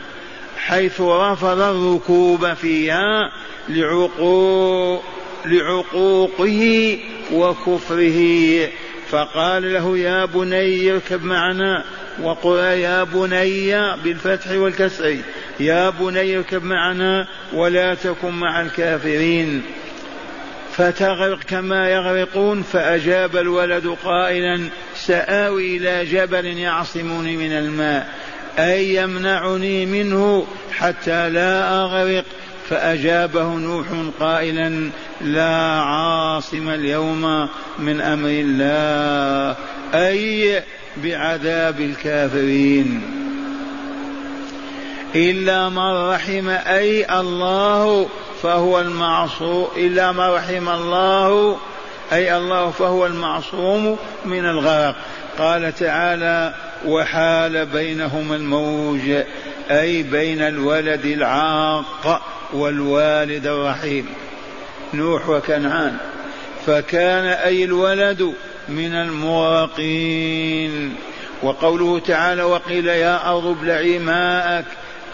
حيث 0.57 1.01
رفض 1.01 1.59
الركوب 1.59 2.53
فيها 2.53 3.31
لعقوق 3.69 5.03
لعقوقه 5.45 6.97
وكفره. 7.33 8.69
فقال 9.09 9.73
له 9.73 9.97
يا 9.97 10.25
بني 10.25 10.91
اركب 10.91 11.23
معنا. 11.23 11.83
وقل 12.21 12.57
يا 12.59 13.03
بني 13.03 13.95
بالفتح 14.03 14.51
والكسر 14.51 15.17
يا 15.59 15.89
بني 15.89 16.37
اركب 16.37 16.63
معنا 16.63 17.27
ولا 17.53 17.93
تكن 17.93 18.31
مع 18.31 18.61
الكافرين. 18.61 19.61
فتغرق 20.71 21.39
كما 21.43 21.89
يغرقون 21.89 22.61
فأجاب 22.61 23.37
الولد 23.37 23.95
قائلا 24.03 24.69
سآوي 24.95 25.77
إلى 25.77 26.05
جبل 26.05 26.45
يعصمني 26.45 27.37
من 27.37 27.51
الماء. 27.51 28.07
أي 28.59 28.95
يمنعني 28.95 29.85
منه 29.85 30.47
حتى 30.71 31.29
لا 31.29 31.81
أغرق؟ 31.81 32.25
فأجابه 32.71 33.43
نوح 33.43 33.85
قائلا 34.19 34.89
لا 35.21 35.55
عاصم 35.81 36.69
اليوم 36.69 37.47
من 37.79 38.01
أمر 38.01 38.29
الله 38.29 39.55
أي 39.93 40.63
بعذاب 40.97 41.81
الكافرين. 41.81 43.01
إلا 45.15 45.69
من 45.69 46.09
رحم 46.09 46.49
أي 46.49 47.19
الله 47.19 48.07
فهو 48.43 48.79
المعصوم 48.79 49.67
إلا 49.77 50.11
ما 50.11 50.35
رحم 50.35 50.69
الله 50.69 51.57
أي 52.13 52.37
الله 52.37 52.71
فهو 52.71 53.05
المعصوم 53.05 53.97
من 54.25 54.45
الغرق. 54.45 54.95
قال 55.39 55.75
تعالى 55.75 56.53
وحال 56.85 57.65
بينهما 57.65 58.35
الموج 58.35 59.23
أي 59.71 60.03
بين 60.03 60.41
الولد 60.41 61.05
العاق. 61.05 62.21
والوالد 62.53 63.47
الرحيم 63.47 64.05
نوح 64.93 65.29
وكنعان 65.29 65.97
فكان 66.65 67.25
أي 67.25 67.63
الولد 67.63 68.33
من 68.69 68.93
المراقين. 68.93 70.95
وقوله 71.43 71.99
تعالى 71.99 72.43
وقيل 72.43 72.87
يا 72.87 73.29
أرض 73.29 73.45
ابلعي 73.45 73.99
ماءك 73.99 74.65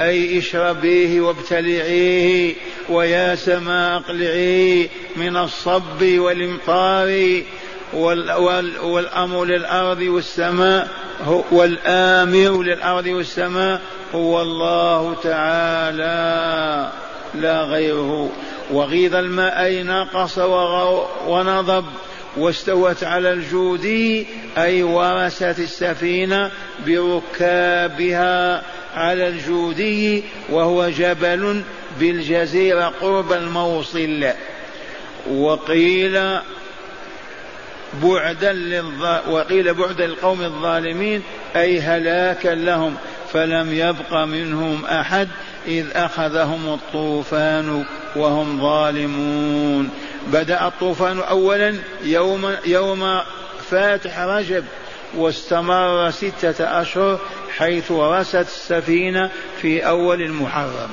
أي 0.01 0.37
اشربيه 0.37 1.21
وابتلعيه 1.21 2.55
ويا 2.89 3.35
سماء 3.35 3.97
اقلعيه 3.97 4.87
من 5.15 5.37
الصب 5.37 6.01
والامطار 6.01 7.41
والأمر 8.83 9.45
للأرض 9.45 10.01
والسماء 10.01 10.87
والآمر 11.51 12.63
للأرض 12.63 13.07
والسماء 13.07 13.81
هو 14.15 14.41
الله 14.41 15.15
تعالى. 15.23 16.91
لا 17.35 17.61
غيره. 17.63 18.29
وغيض 18.71 19.15
الماء 19.15 19.63
أي 19.63 19.83
نقص 19.83 20.37
ونضب 21.27 21.85
واستوت 22.37 23.03
على 23.03 23.31
الجودي 23.33 24.27
أي 24.57 24.83
ورست 24.83 25.59
السفينة 25.59 26.51
بركابها 26.85 28.63
على 28.95 29.27
الجودي 29.27 30.23
وهو 30.49 30.89
جبل 30.89 31.61
بالجزيرة 31.99 32.93
قرب 33.01 33.33
الموصل. 33.33 34.27
وقيل 35.31 36.39
بعدا 38.03 38.53
للظ... 38.53 39.03
وقيل 39.29 39.73
بعدا 39.73 40.07
للقوم 40.07 40.41
الظالمين 40.41 41.23
أي 41.55 41.81
هلاكا 41.81 42.49
لهم 42.49 42.95
فلم 43.33 43.73
يبق 43.73 44.13
منهم 44.13 44.85
أحد 44.85 45.27
إذ 45.67 45.85
أخذهم 45.95 46.73
الطوفان 46.73 47.85
وهم 48.15 48.61
ظالمون. 48.61 49.89
بدأ 50.27 50.67
الطوفان 50.67 51.19
أولا 51.19 51.75
يوم 52.03 52.55
يوم 52.65 53.21
فاتح 53.69 54.19
رجب 54.19 54.65
واستمر 55.15 56.09
ستة 56.09 56.81
أشهر 56.81 57.19
حيث 57.57 57.91
رست 57.91 58.35
السفينة 58.35 59.31
في 59.61 59.87
أول 59.87 60.21
المحرم. 60.21 60.89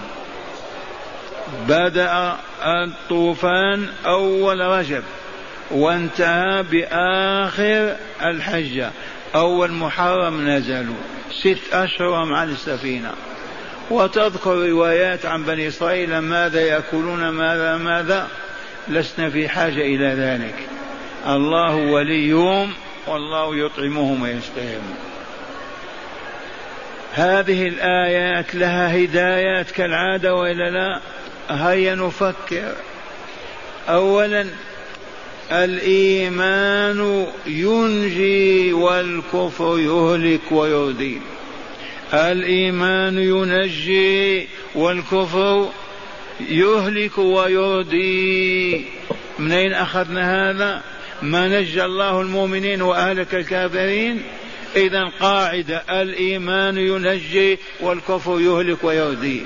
بدأ 1.68 2.36
الطوفان 2.62 3.88
أول 4.06 4.60
رجب 4.60 5.02
وانتهى 5.70 6.62
بآخر 6.62 7.96
الحجة. 8.22 8.90
أول 9.34 9.72
محرم 9.72 10.48
نزلوا. 10.48 10.94
ست 11.40 11.74
أشهر 11.74 12.24
مع 12.24 12.44
السفينة. 12.44 13.12
وتذكر 13.90 14.68
روايات 14.68 15.26
عن 15.26 15.42
بني 15.42 15.68
إسرائيل 15.68 16.18
ماذا 16.18 16.60
يأكلون 16.60 17.28
ماذا 17.28 17.76
ماذا. 17.76 18.28
لسنا 18.88 19.30
في 19.30 19.48
حاجة 19.48 19.80
إلى 19.80 20.06
ذلك. 20.06 20.54
الله 21.26 21.74
وليهم 21.76 22.72
والله 23.06 23.56
يطعمهم 23.56 24.22
ويسقيهم 24.22 24.94
هذه 27.12 27.68
الآيات 27.68 28.54
لها 28.54 29.04
هدايات 29.04 29.70
كالعادة 29.70 30.34
وإلا 30.34 30.70
لا؟ 30.70 31.00
هيا 31.50 31.94
نفكر. 31.94 32.74
أولا 33.88 34.46
الإيمان 35.52 37.26
ينجي 37.46 38.72
والكفر 38.72 39.78
يهلك 39.78 40.52
ويردي 40.52 41.20
الإيمان 42.14 43.18
ينجي 43.18 44.48
والكفر 44.74 45.70
يهلك 46.48 47.18
ويردي. 47.18 48.84
من 49.38 49.52
أين 49.52 49.72
أخذنا 49.72 50.50
هذا؟ 50.50 50.82
ما 51.22 51.48
نجى 51.60 51.84
الله 51.84 52.20
المؤمنين 52.20 52.82
وأهلك 52.82 53.34
الكافرين. 53.34 54.22
إذا 54.76 55.04
قاعدة 55.20 55.82
الإيمان 56.02 56.78
ينجي 56.78 57.58
والكفر 57.80 58.40
يهلك 58.40 58.84
ويردي. 58.84 59.42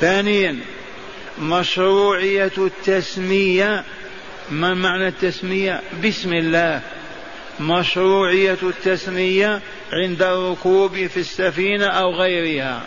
ثانيا 0.00 0.56
مشروعية 1.42 2.52
التسمية. 2.58 3.84
ما 4.50 4.74
معنى 4.74 5.08
التسمية؟ 5.08 5.80
بسم 6.04 6.32
الله. 6.32 6.80
مشروعية 7.60 8.58
التسمية 8.62 9.60
عند 9.92 10.22
الركوب 10.22 11.06
في 11.06 11.16
السفينة 11.20 11.86
أو 11.86 12.14
غيرها. 12.14 12.82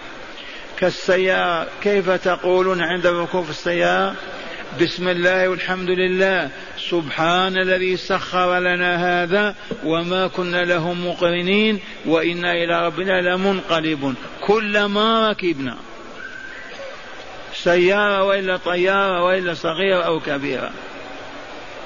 كالسيارة 0.80 1.68
كيف 1.84 2.10
تقولون 2.10 2.82
عند 2.82 3.06
الركوب 3.06 3.44
في 3.44 3.50
السيارة؟ 3.50 4.16
بسم 4.82 5.08
الله 5.08 5.50
والحمد 5.50 5.90
لله. 5.90 6.50
سبحان 6.90 7.58
الذي 7.58 7.98
سخر 7.98 8.60
لنا 8.60 9.24
هذا 9.24 9.56
وما 9.84 10.28
كنا 10.28 10.66
له 10.66 10.94
مقرنين 10.94 11.80
وإنا 12.06 12.52
إلى 12.52 12.86
ربنا 12.86 13.22
لمنقلبون. 13.22 14.16
كلما 14.42 15.30
ركبنا. 15.30 15.78
سيارة 17.54 18.24
وإلا 18.24 18.58
طيارة 18.58 19.24
وإلا 19.24 19.54
صغيرة 19.54 20.02
أو 20.02 20.20
كبيرة. 20.20 20.72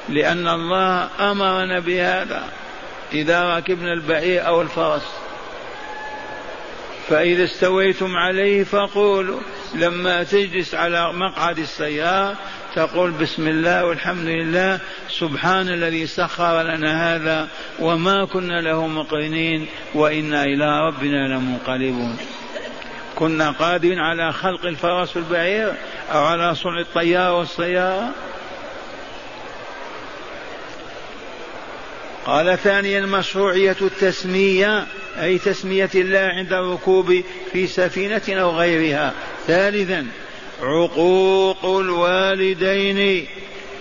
لأن 0.10 0.48
الله 0.48 1.10
أمرنا 1.32 1.80
بهذا. 1.80 2.44
إذا 3.14 3.58
ركبنا 3.58 3.94
البعير 3.94 4.48
أو 4.48 4.62
الفرس 4.62 5.22
فإذا 7.10 7.44
استويتم 7.44 8.16
عليه 8.16 8.64
فقولوا 8.64 9.40
لما 9.76 10.24
تجلس 10.24 10.76
على 10.76 11.14
مقعد 11.14 11.60
السيارة 11.60 12.38
تقول 12.76 13.12
بسم 13.12 13.48
الله 13.48 13.86
والحمد 13.86 14.26
لله 14.26 14.80
سبحان 15.10 15.68
الذي 15.68 16.08
سخر 16.08 16.62
لنا 16.62 17.16
هذا 17.16 17.48
وما 17.80 18.26
كنا 18.26 18.62
له 18.62 18.88
مقرنين 18.88 19.68
وإنا 19.94 20.44
إلى 20.44 20.88
ربنا 20.88 21.28
لمنقلبون. 21.28 22.18
كنا 23.16 23.52
قادرين 23.52 24.00
على 24.00 24.32
خلق 24.32 24.66
الفرس 24.66 25.16
والبعير 25.16 25.74
أو 26.12 26.24
على 26.24 26.56
صنع 26.56 26.80
الطيارة 26.80 27.38
والسيارة؟ 27.38 28.10
قال 32.26 32.58
ثانيا 32.58 33.02
مشروعية 33.02 33.76
التسمية 33.82 34.86
أي 35.22 35.38
تسمية 35.38 35.90
الله 35.96 36.20
عند 36.20 36.54
الركوب 36.54 37.24
في 37.52 37.68
سفينة 37.68 38.22
أو 38.30 38.52
غيرها. 38.52 39.14
ثالثا 39.48 40.08
عقوق 40.62 41.66
الوالدين 41.66 43.28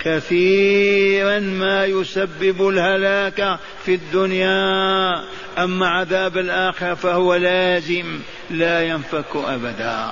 كثيرا 0.05 1.39
ما 1.39 1.85
يسبب 1.85 2.69
الهلاك 2.69 3.59
في 3.85 3.95
الدنيا 3.95 5.25
أما 5.59 5.89
عذاب 5.89 6.39
الآخرة 6.39 6.95
فهو 6.95 7.35
لازم 7.35 8.21
لا 8.51 8.83
ينفك 8.83 9.37
أبدا. 9.37 10.11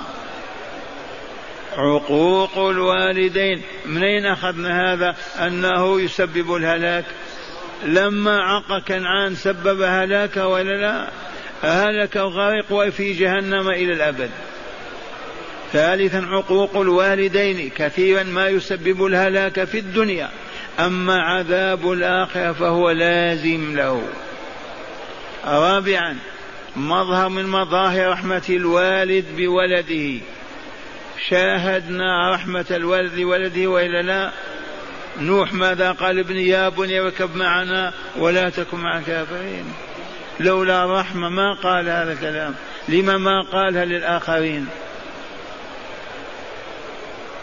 عقوق 1.77 2.57
الوالدين 2.57 3.61
منين 3.85 4.25
أخذنا 4.25 4.93
هذا؟ 4.93 5.15
أنه 5.39 6.01
يسبب 6.01 6.55
الهلاك 6.55 7.05
لما 7.85 8.43
عق 8.43 8.79
كنعان 8.79 9.35
سبب 9.35 9.81
هلاكه 9.81 10.47
ولا 10.47 10.81
لا 10.81 11.09
هلك 11.63 12.15
وغرق 12.15 12.65
وفي 12.71 13.13
جهنم 13.13 13.69
إلى 13.69 13.93
الأبد. 13.93 14.29
ثالثا 15.73 16.17
عقوق 16.17 16.77
الوالدين 16.77 17.69
كثيرا 17.69 18.23
ما 18.23 18.47
يسبب 18.47 19.05
الهلاك 19.05 19.63
في 19.63 19.79
الدنيا. 19.79 20.29
أما 20.79 21.21
عذاب 21.21 21.91
الآخرة 21.91 22.51
فهو 22.51 22.91
لازم 22.91 23.75
له. 23.77 24.03
رابعا 25.45 26.17
مظهر 26.75 27.29
من 27.29 27.45
مظاهر 27.45 28.11
رحمة 28.11 28.43
الوالد 28.49 29.25
بولده. 29.37 30.19
شاهدنا 31.29 32.33
رحمة 32.33 32.65
الوالد 32.71 33.19
لولده 33.19 33.67
وإلا 33.67 34.01
لا 34.01 34.31
نوح 35.21 35.53
ماذا 35.53 35.91
قال؟ 35.91 36.19
ابني 36.19 36.47
يا 36.47 36.69
بني 36.69 36.99
اركب 36.99 37.35
معنا 37.35 37.93
ولا 38.17 38.49
تكن 38.49 38.77
مع 38.77 38.97
الكافرين. 38.97 39.65
لولا 40.39 40.85
الرحمة 40.85 41.29
ما 41.29 41.53
قال 41.53 41.89
هذا 41.89 42.13
الكلام. 42.13 42.55
لما 42.89 43.17
ما 43.17 43.41
قالها 43.41 43.85
للآخرين. 43.85 44.67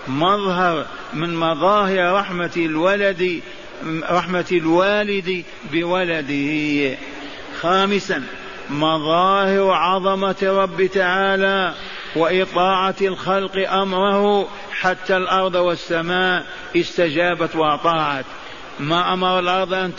مظهر 0.09 0.87
من 1.13 1.37
مظاهر 1.37 2.15
رحمة 2.15 2.51
الولد 2.57 3.41
رحمة 4.11 4.47
الوالد 4.53 5.45
بولده. 5.73 6.97
خامسا 7.61 8.23
مظاهر 8.71 9.71
عظمة 9.71 10.37
رب 10.43 10.87
تعالى. 10.87 11.75
وإطاعة 12.17 12.95
الخلق 13.01 13.71
أمره 13.71 14.49
حتى 14.73 15.17
الأرض 15.17 15.55
والسماء 15.55 16.47
استجابت 16.77 17.57
وأطاعت. 17.57 18.25
ما 18.81 19.13
أمر 19.13 19.39
الأرض 19.39 19.75
أن 19.75 19.93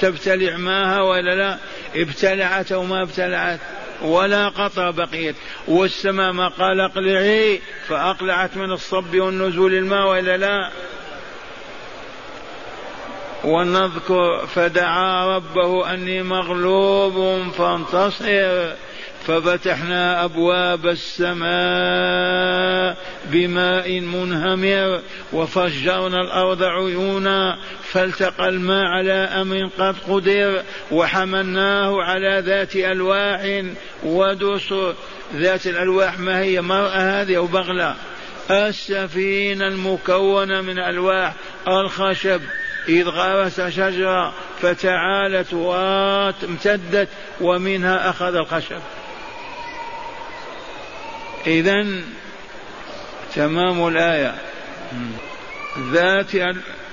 تبتلع 0.00 0.56
ماها 0.56 1.02
ولا 1.02 1.34
لا؟ 1.34 1.58
ابتلعت 1.94 2.72
أو 2.72 2.84
ما 2.84 3.02
ابتلعت. 3.02 3.60
ولا 4.02 4.48
قطر 4.48 4.90
بقيت. 4.90 5.36
والسماء 5.68 6.32
ما 6.32 6.48
قال 6.48 6.80
أقلعي 6.80 7.60
فأقلعت 7.88 8.56
من 8.56 8.72
الصب 8.72 9.14
والنزول 9.14 9.74
الماء 9.74 10.10
ولا 10.10 10.36
لا؟ 10.36 10.70
ونذكر 13.44 14.46
فدعا 14.46 15.36
ربه 15.36 15.94
أني 15.94 16.22
مغلوب 16.22 17.42
فانتصر. 17.52 18.72
ففتحنا 19.26 20.24
أبواب 20.24 20.86
السماء 20.86 21.50
بماء 23.24 24.00
منهمر 24.00 25.00
وفجرنا 25.32 26.20
الأرض 26.20 26.62
عيونا 26.62 27.58
فالتقى 27.92 28.48
الماء 28.48 28.84
على 28.84 29.12
أمر 29.12 29.70
قد 29.78 29.96
قدر 30.08 30.62
وحملناه 30.90 32.02
على 32.02 32.42
ذات 32.46 32.76
ألواح 32.76 33.64
ودسر 34.02 34.94
ذات 35.34 35.66
الألواح 35.66 36.18
ما 36.18 36.40
هي 36.40 36.60
مرأة 36.60 37.22
هذه 37.22 37.36
أو 37.36 37.46
بغلة. 37.46 37.94
السفينة 38.50 39.66
المكونة 39.66 40.60
من 40.60 40.78
ألواح 40.78 41.34
الخشب 41.68 42.40
إذ 42.88 43.08
غرس 43.08 43.60
شجرة 43.60 44.32
فتعالت 44.62 45.54
وامتدت 45.54 47.08
ومنها 47.40 48.10
أخذ 48.10 48.34
الخشب. 48.34 48.80
إذا 51.46 51.86
تمام 53.34 53.88
الآية. 53.88 54.34
ذات 55.92 56.30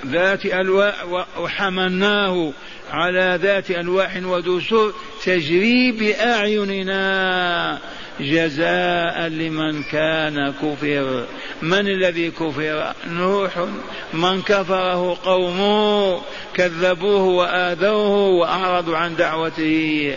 ذات 0.05 0.45
ألواح 0.45 1.05
وحملناه 1.39 2.51
على 2.91 3.39
ذات 3.41 3.71
ألواح 3.71 4.19
ودسور 4.23 4.93
تجري 5.25 5.91
بأعيننا 5.91 7.79
جزاء 8.19 9.27
لمن 9.27 9.83
كان 9.83 10.53
كفر. 10.61 11.25
من 11.61 11.87
الذي 11.87 12.31
كفر؟ 12.31 12.93
نوح. 13.07 13.65
من 14.13 14.41
كفره 14.41 15.17
قومه 15.25 16.21
كذبوه 16.53 17.23
وآذوه 17.23 18.27
وأعرضوا 18.27 18.97
عن 18.97 19.15
دعوته. 19.15 20.15